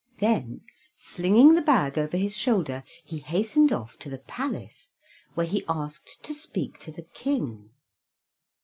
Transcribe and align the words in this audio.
Then, 0.17 0.61
slinging 0.97 1.53
the 1.53 1.61
bag 1.61 1.95
over 1.99 2.17
his 2.17 2.35
shoulder, 2.35 2.83
he 3.03 3.19
hastened 3.19 3.71
off 3.71 3.99
to 3.99 4.09
the 4.09 4.17
palace, 4.17 4.89
where 5.35 5.45
he 5.45 5.63
asked 5.69 6.23
to 6.23 6.33
speak 6.33 6.79
to 6.79 6.91
the 6.91 7.03
King. 7.13 7.69